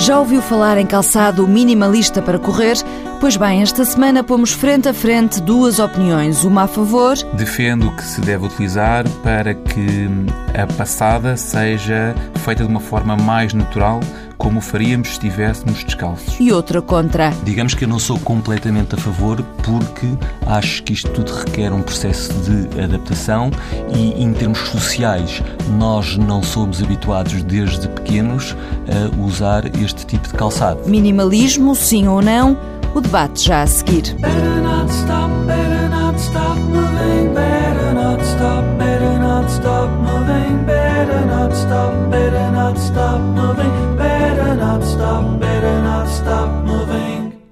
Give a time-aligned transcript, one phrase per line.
[0.00, 2.78] Já ouviu falar em calçado minimalista para correr?
[3.20, 6.42] Pois bem, esta semana pomos frente a frente duas opiniões.
[6.42, 7.14] Uma a favor.
[7.34, 10.08] Defendo que se deve utilizar para que
[10.58, 14.00] a passada seja feita de uma forma mais natural,
[14.38, 16.34] como faríamos se estivéssemos descalços.
[16.40, 17.30] E outra contra.
[17.44, 20.08] Digamos que eu não sou completamente a favor porque
[20.46, 23.50] acho que isto tudo requer um processo de adaptação
[23.94, 25.42] e em termos sociais
[25.78, 28.56] nós não somos habituados desde pequenos
[28.88, 30.88] a usar este tipo de calçado.
[30.88, 32.79] Minimalismo, sim ou não?
[32.94, 34.16] O debate já a seguir.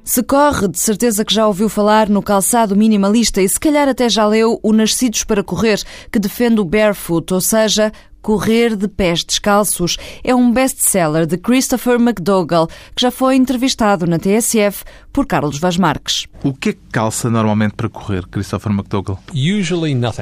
[0.05, 4.09] Se corre, de certeza que já ouviu falar no calçado minimalista e se calhar até
[4.09, 9.25] já leu o Nascidos para Correr, que defende o barefoot, ou seja, Correr de Pés
[9.25, 15.59] Descalços é um best-seller de Christopher McDougall, que já foi entrevistado na TSF por Carlos
[15.59, 16.27] Vaz Marques.
[16.43, 19.19] O que é que calça normalmente para correr, Christopher McDougall?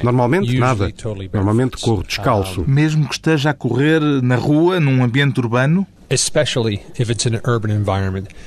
[0.05, 0.93] Normalmente nada.
[1.33, 2.65] Normalmente corro descalço.
[2.67, 5.87] Mesmo que esteja a correr na rua, num ambiente urbano?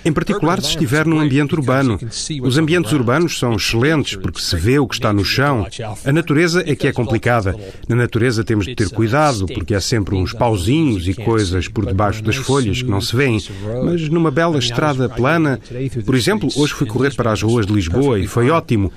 [0.06, 2.00] Em particular, se estiver num ambiente urbano.
[2.42, 5.68] Os ambientes urbanos são excelentes porque se vê o que está no chão.
[6.06, 7.56] A natureza é que é complicada.
[7.88, 12.24] Na natureza temos de ter cuidado porque há sempre uns pauzinhos e coisas por debaixo
[12.24, 13.44] das folhas que não se veem.
[13.84, 15.60] Mas numa bela estrada plana,
[16.06, 18.92] por exemplo, hoje fui correr para as ruas de Lisboa e foi ótimo.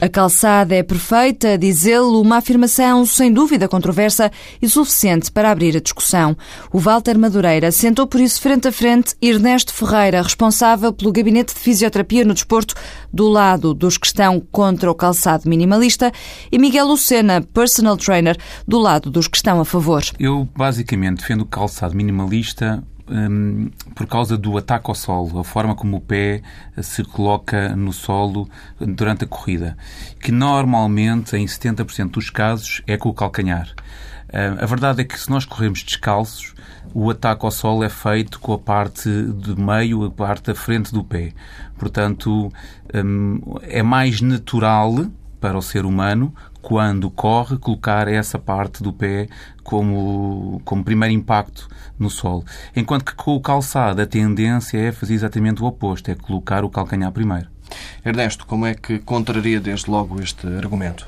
[0.00, 5.74] A calçada é perfeita, diz ele, uma afirmação sem dúvida controversa e suficiente para abrir
[5.76, 6.36] a discussão.
[6.70, 11.60] O Walter Madureira sentou por isso frente a frente Ernesto Ferreira, responsável pelo Gabinete de
[11.60, 12.74] Fisioterapia no Desporto,
[13.12, 16.12] do lado dos que estão contra o calçado minimalista,
[16.52, 18.36] e Miguel Lucena, personal trainer,
[18.68, 20.02] do lado dos que estão a favor.
[20.18, 25.74] Eu, basicamente, defendo o calçado minimalista um, por causa do ataque ao solo, a forma
[25.74, 26.42] como o pé
[26.82, 28.48] se coloca no solo
[28.80, 29.76] durante a corrida,
[30.20, 33.68] que normalmente, em 70% dos casos, é com o calcanhar.
[34.28, 36.54] Uh, a verdade é que se nós corremos descalços,
[36.92, 40.92] o ataque ao solo é feito com a parte de meio, a parte da frente
[40.92, 41.32] do pé.
[41.78, 42.52] Portanto,
[42.94, 45.06] um, é mais natural
[45.44, 49.28] para o ser humano quando corre, colocar essa parte do pé
[49.62, 51.68] como, como primeiro impacto
[51.98, 52.42] no solo.
[52.74, 56.70] Enquanto que com o calçado a tendência é fazer exatamente o oposto, é colocar o
[56.70, 57.46] calcanhar primeiro.
[58.02, 61.06] Ernesto, como é que contraria desde logo este argumento?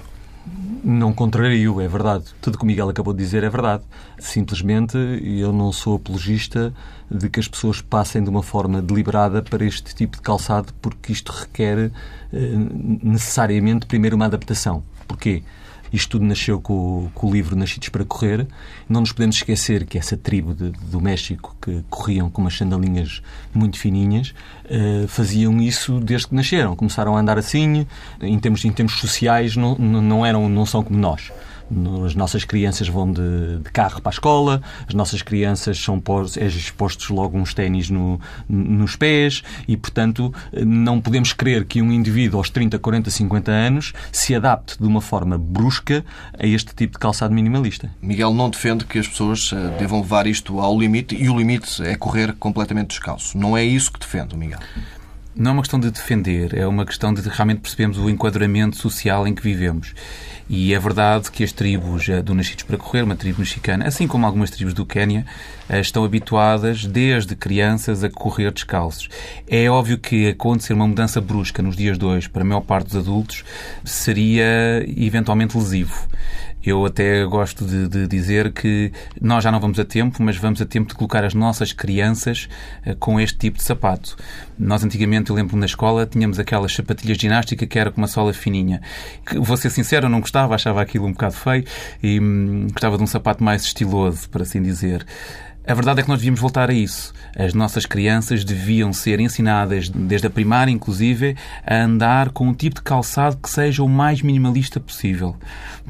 [0.85, 2.27] Não contrario, é verdade.
[2.41, 3.83] Tudo que o Miguel acabou de dizer é verdade.
[4.19, 6.73] Simplesmente eu não sou apologista
[7.11, 11.13] de que as pessoas passem de uma forma deliberada para este tipo de calçado, porque
[11.13, 11.91] isto requer
[12.33, 12.57] eh,
[13.03, 14.85] necessariamente primeiro uma adaptação.
[15.09, 15.43] Porquê?
[15.93, 18.47] Isto tudo nasceu com, com, o livro Nascidos para Correr.
[18.89, 23.23] Não nos podemos esquecer que essa tribo de, do México, que corriam com umas sandalinhas
[23.55, 26.77] muito fininhas, uh, faziam isso desde que nasceram.
[26.77, 27.87] Começaram a andar assim,
[28.21, 31.33] em termos, em termos sociais, não, não, eram, não são como nós.
[32.05, 36.03] As nossas crianças vão de, de, carro para a escola, as nossas crianças são
[36.37, 41.91] é expostos logo uns ténis no, nos pés e, portanto, não podemos crer que um
[41.91, 46.05] indivíduo aos 30, 40, 50 anos se adapte de uma forma brusca
[46.39, 47.91] a este tipo de calçado minimalista.
[48.01, 51.83] Miguel não defende que as pessoas eh, devam levar isto ao limite e o limite
[51.83, 53.37] é correr completamente descalço.
[53.37, 54.61] Não é isso que defende, Miguel
[55.37, 59.27] não é uma questão de defender, é uma questão de realmente percebermos o enquadramento social
[59.27, 59.93] em que vivemos.
[60.49, 64.25] E é verdade que as tribos do Nascidos para Correr, uma tribo mexicana, assim como
[64.25, 65.27] algumas tribos do Quênia,
[65.69, 69.09] eh, estão habituadas desde crianças a correr descalços.
[69.49, 72.97] É óbvio que acontecer uma mudança brusca nos dias hoje para a maior parte dos
[72.97, 73.45] adultos
[73.85, 76.07] seria eventualmente lesivo.
[76.67, 78.91] Eu até gosto de, de, dizer que
[79.21, 82.49] nós já não vamos a tempo, mas vamos a tempo de colocar as nossas crianças
[82.85, 84.17] uh, com este tipo de sapato.
[84.59, 88.09] Nós antigamente, eu lembro na escola, tínhamos aquelas sapatilhas de ginástica que era com uma
[88.09, 88.81] sola fininha.
[89.37, 91.65] Vou ser sincero, eu não gostava, achava aquilo um bocado feio
[92.03, 95.07] e hum, gostava de um sapato mais estiloso, por assim dizer.
[95.69, 97.13] A verdade é que nós devíamos voltar a isso.
[97.37, 101.37] As nossas crianças deviam ser ensinadas, desde a primária inclusive,
[101.67, 105.35] a andar com um tipo de calçado que seja o mais minimalista possível.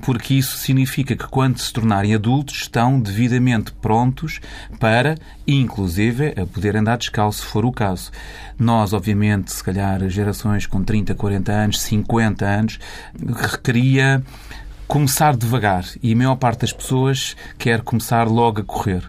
[0.00, 4.40] Porque isso significa que quando se tornarem adultos estão devidamente prontos
[4.80, 5.14] para,
[5.46, 8.10] inclusive, a poder andar descalço, se for o caso.
[8.58, 12.78] Nós, obviamente, se calhar gerações com 30, 40 anos, 50 anos,
[13.42, 14.22] requeria
[14.88, 19.02] começar devagar e a maior parte das pessoas quer começar logo a correr.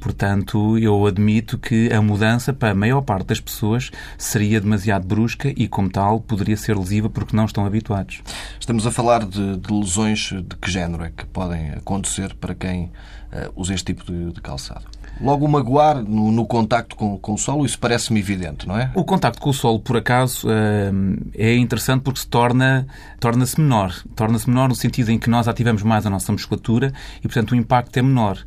[0.00, 5.52] Portanto, eu admito que a mudança para a maior parte das pessoas seria demasiado brusca
[5.54, 8.22] e, como tal, poderia ser lesiva porque não estão habituados.
[8.58, 12.84] Estamos a falar de, de lesões de que género é que podem acontecer para quem
[12.84, 12.90] uh,
[13.54, 14.86] usa este tipo de, de calçado?
[15.20, 18.90] Logo magoar no, no contacto com, com, o solo, isso parece-me evidente, não é?
[18.94, 20.90] O contacto com o solo, por acaso, eh,
[21.34, 22.86] é interessante porque se torna,
[23.18, 23.94] torna-se menor.
[24.16, 27.56] Torna-se menor no sentido em que nós ativamos mais a nossa musculatura e, portanto, o
[27.56, 28.38] impacto é menor.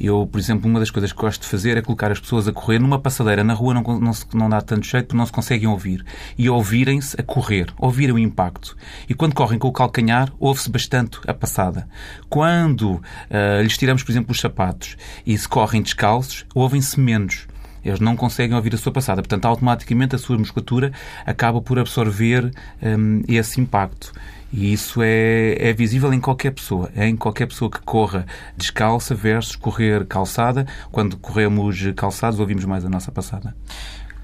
[0.00, 2.52] Eu, por exemplo, uma das coisas que gosto de fazer é colocar as pessoas a
[2.52, 5.68] correr numa passadeira na rua, não, não, não dá tanto jeito porque não se conseguem
[5.68, 6.04] ouvir.
[6.38, 8.76] E ouvirem-se a correr, ouvirem o impacto.
[9.08, 11.86] E quando correm com o calcanhar, ouve-se bastante a passada.
[12.28, 14.96] Quando uh, lhes tiramos, por exemplo, os sapatos
[15.26, 16.21] e se correm descalços,
[16.54, 17.46] ouvem-se menos.
[17.84, 19.22] Eles não conseguem ouvir a sua passada.
[19.22, 20.92] Portanto, automaticamente a sua musculatura
[21.26, 22.52] acaba por absorver
[22.82, 24.12] um, esse impacto.
[24.52, 26.90] E isso é, é visível em qualquer pessoa.
[26.94, 28.26] É em qualquer pessoa que corra
[28.56, 30.66] descalça versus correr calçada.
[30.90, 33.54] Quando corremos calçados, ouvimos mais a nossa passada.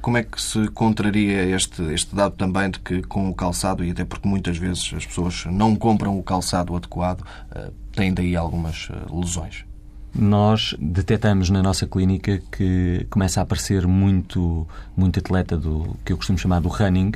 [0.01, 3.91] Como é que se contraria este, este dado também de que com o calçado, e
[3.91, 8.89] até porque muitas vezes as pessoas não compram o calçado adequado, uh, têm daí algumas
[8.91, 9.68] uh, lesões?
[10.20, 14.67] Nós detectamos na nossa clínica que começa a aparecer muito,
[14.97, 17.12] muito atleta do que eu costumo chamar do running,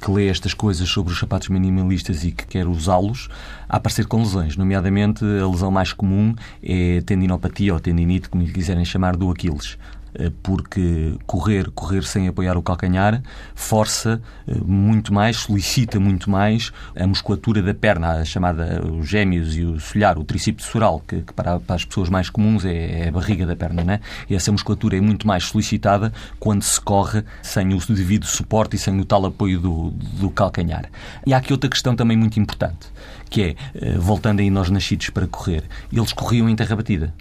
[0.00, 3.28] que lê estas coisas sobre os sapatos minimalistas e que quer usá-los,
[3.68, 4.56] a aparecer com lesões.
[4.56, 9.76] Nomeadamente, a lesão mais comum é tendinopatia ou tendinite, como lhe quiserem chamar, do Aquiles.
[10.14, 13.22] Eh, porque correr, correr sem apoiar o calcanhar,
[13.54, 19.56] força eh, muito mais, solicita muito mais a musculatura da perna, a chamada os gêmeos
[19.56, 23.02] e o solhar, o tricipio sural, que, que para, para, as pessoas mais comuns é,
[23.02, 24.00] é, a barriga da perna, né?
[24.28, 28.78] E essa musculatura é muito mais solicitada quando se corre sem o devido suporte e
[28.78, 30.90] sem o tal apoio do, do calcanhar.
[31.24, 32.88] E há aqui outra questão também muito importante,
[33.28, 37.14] que é, eh, voltando aí nós nascidos para correr, eles corriam em terra batida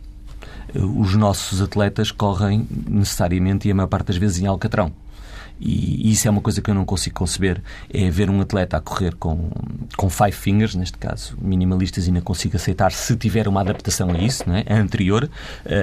[0.76, 4.92] os nossos atletas correm necessariamente e a maior parte das vezes em Alcatrão.
[5.60, 7.62] E isso é uma coisa que eu não consigo conceber,
[7.94, 9.50] é ver um atleta a correr com,
[9.98, 14.18] com five fingers, neste caso, minimalistas, e não consigo aceitar se tiver uma adaptação a
[14.18, 14.64] isso, não é?
[14.68, 15.30] a anterior,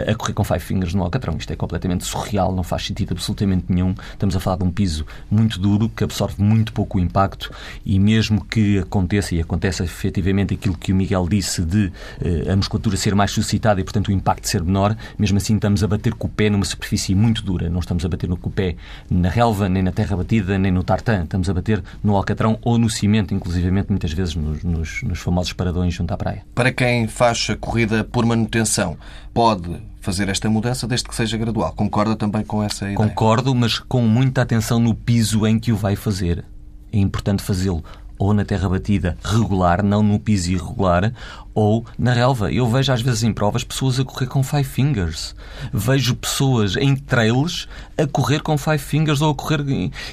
[0.09, 1.37] a correr com five fingers no Alcatrão.
[1.37, 3.95] Isto é completamente surreal, não faz sentido absolutamente nenhum.
[4.13, 7.53] Estamos a falar de um piso muito duro, que absorve muito pouco impacto,
[7.85, 12.57] e mesmo que aconteça, e acontece efetivamente aquilo que o Miguel disse de uh, a
[12.57, 16.15] musculatura ser mais suscitada e, portanto, o impacto ser menor, mesmo assim estamos a bater
[16.15, 17.69] com o pé numa superfície muito dura.
[17.69, 18.77] Não estamos a bater com o pé
[19.11, 21.25] na relva, nem na terra batida, nem no tartan.
[21.25, 25.53] Estamos a bater no alcatrão ou no cimento, inclusivamente muitas vezes nos, nos, nos famosos
[25.53, 26.45] paradões junto à praia.
[26.55, 28.97] Para quem faz a corrida por manutenção,
[29.33, 31.73] pode fazer esta mudança desde que seja gradual.
[31.73, 32.97] Concorda também com essa ideia?
[32.97, 36.45] Concordo, mas com muita atenção no piso em que o vai fazer.
[36.93, 37.83] É importante fazê-lo
[38.19, 41.13] ou na terra batida regular, não no piso irregular,
[41.57, 42.53] ou na relva.
[42.53, 45.35] Eu vejo às vezes em provas pessoas a correr com five fingers.
[45.73, 47.67] Vejo pessoas em trails
[47.97, 49.65] a correr com five fingers ou a correr.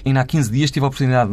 [0.06, 1.30] Ainda há 15 dias tive a oportunidade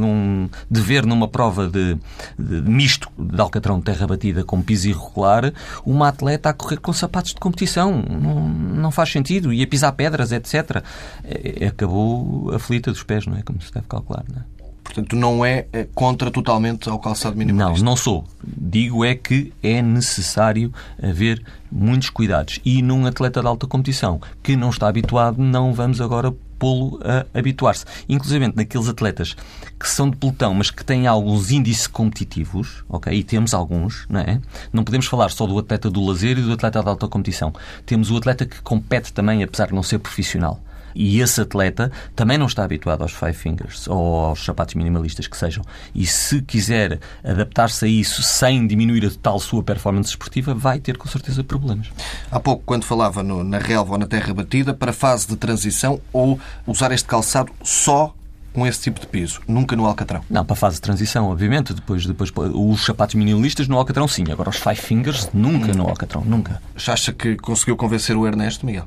[0.68, 1.96] de ver numa prova de,
[2.36, 5.52] de, misto de alcatrão de terra batida com piso irregular
[5.86, 8.02] uma atleta a correr com sapatos de competição.
[8.02, 9.52] Não, não faz sentido.
[9.52, 10.82] E a pisar pedras, etc.
[11.22, 13.42] É, acabou aflita dos pés, não é?
[13.42, 14.59] Como se deve calcular, não é?
[14.92, 17.78] Portanto, não é contra totalmente ao calçado minimalista.
[17.78, 18.24] Não, não sou.
[18.44, 21.40] Digo é que é necessário haver
[21.70, 22.58] muitos cuidados.
[22.64, 27.24] E num atleta de alta competição que não está habituado, não vamos agora pô-lo a
[27.38, 27.84] habituar-se.
[28.08, 29.36] Inclusive naqueles atletas
[29.78, 33.16] que são de pelotão, mas que têm alguns índices competitivos, ok?
[33.16, 34.40] E temos alguns, não é?
[34.72, 37.54] Não podemos falar só do atleta do lazer e do atleta de alta competição.
[37.86, 40.60] Temos o atleta que compete também, apesar de não ser profissional.
[40.94, 45.36] E esse atleta também não está habituado aos five fingers ou aos sapatos minimalistas que
[45.36, 45.64] sejam.
[45.94, 50.96] E se quiser adaptar-se a isso sem diminuir a total sua performance esportiva, vai ter
[50.96, 51.88] com certeza problemas.
[52.30, 55.36] Há pouco, quando falava no, na relva ou na terra batida, para a fase de
[55.36, 58.14] transição ou usar este calçado só
[58.52, 60.22] com esse tipo de piso, nunca no Alcatrão.
[60.28, 61.72] Não, para a fase de transição, obviamente.
[61.72, 64.24] Depois, depois os sapatos minimalistas no Alcatrão, sim.
[64.30, 66.60] Agora os Five Fingers, nunca no Alcatrão, nunca.
[66.76, 68.86] Já acha que conseguiu convencer o Ernesto, Miguel?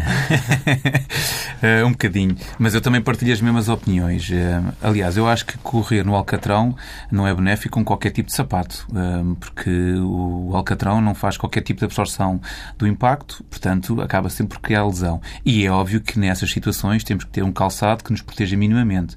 [0.00, 4.28] Uh, um bocadinho, mas eu também partilho as mesmas opiniões.
[4.28, 6.76] Uh, aliás, eu acho que correr no Alcatrão
[7.10, 11.62] não é benéfico com qualquer tipo de sapato, uh, porque o Alcatrão não faz qualquer
[11.62, 12.40] tipo de absorção
[12.78, 15.20] do impacto, portanto, acaba sempre por criar lesão.
[15.44, 19.16] E é óbvio que nessas situações temos que ter um calçado que nos proteja minimamente.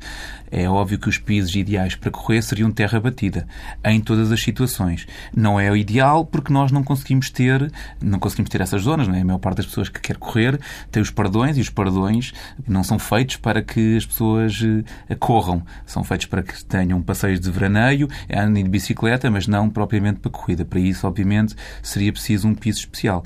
[0.55, 3.47] É óbvio que os pisos ideais para correr seriam terra batida,
[3.83, 5.07] em todas as situações.
[5.35, 9.15] Não é o ideal porque nós não conseguimos ter, não conseguimos ter essas zonas, não
[9.15, 9.21] é?
[9.21, 10.59] A maior parte das pessoas que quer correr
[10.91, 12.33] tem os pardões e os pardões
[12.67, 14.83] não são feitos para que as pessoas uh,
[15.19, 15.63] corram.
[15.85, 20.31] São feitos para que tenham passeios de veraneio, andem de bicicleta, mas não propriamente para
[20.31, 20.65] corrida.
[20.65, 23.23] Para isso, obviamente, seria preciso um piso especial.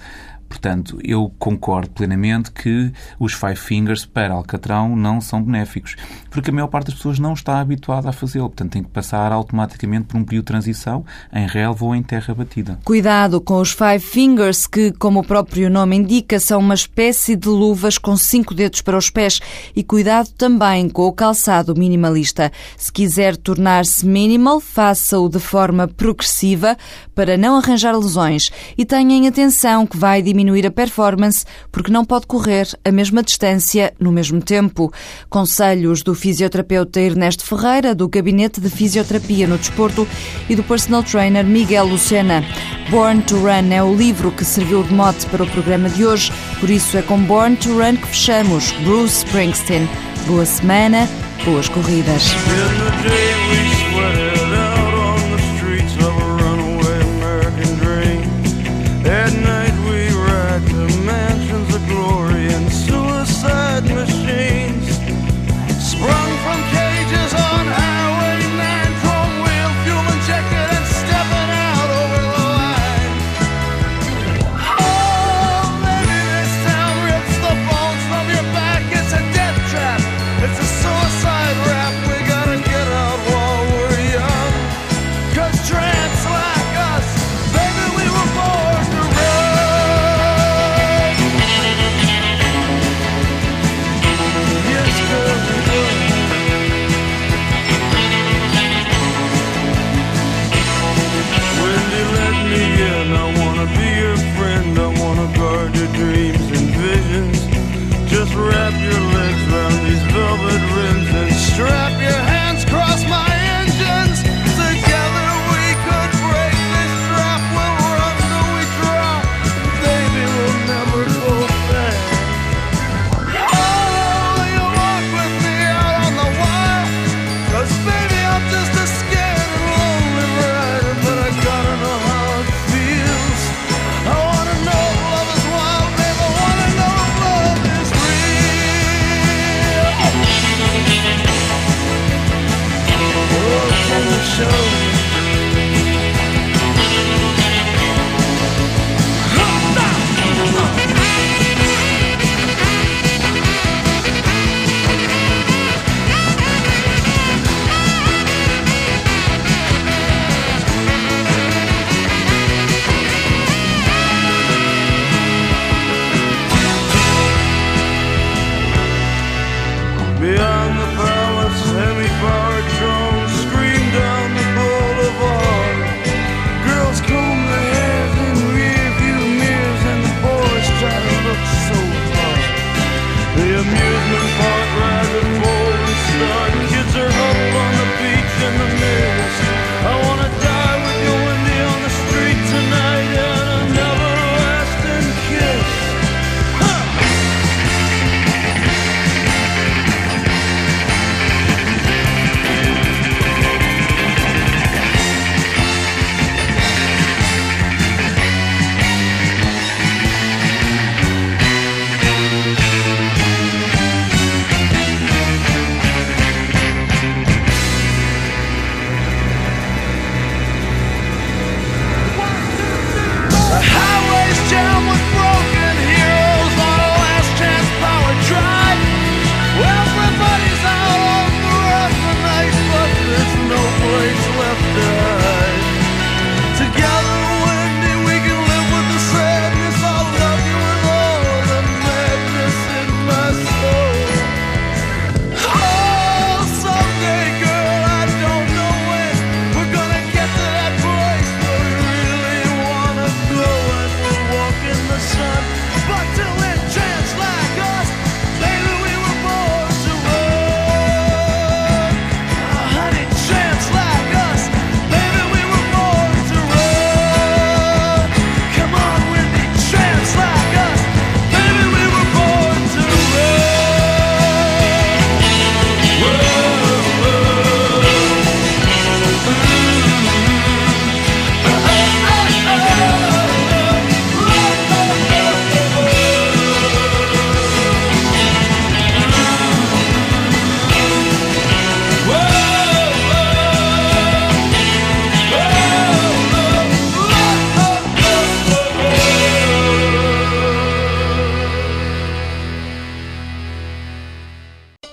[0.47, 5.95] Portanto, eu concordo plenamente que os Five Fingers para Alcatrão não são benéficos,
[6.29, 8.47] porque a maior parte das pessoas não está habituada a fazê-lo.
[8.47, 12.33] Portanto, tem que passar automaticamente por um período de transição em relva ou em terra
[12.33, 12.79] batida.
[12.85, 17.49] Cuidado com os Five Fingers, que, como o próprio nome indica, são uma espécie de
[17.49, 19.39] luvas com cinco dedos para os pés.
[19.75, 22.51] E cuidado também com o calçado minimalista.
[22.77, 26.77] Se quiser tornar-se minimal, faça-o de forma progressiva
[27.13, 28.49] para não arranjar lesões.
[28.77, 33.23] E tenham atenção que vai diminuir diminuir a performance porque não pode correr a mesma
[33.23, 34.93] distância no mesmo tempo.
[35.29, 40.07] Conselhos do fisioterapeuta Ernesto Ferreira, do Gabinete de Fisioterapia no Desporto
[40.47, 42.43] e do personal trainer Miguel Lucena.
[42.91, 46.31] Born to Run é o livro que serviu de mote para o programa de hoje,
[46.59, 48.71] por isso é com Born to Run que fechamos.
[48.83, 49.89] Bruce Springsteen.
[50.27, 51.09] Boa semana,
[51.45, 52.23] boas corridas.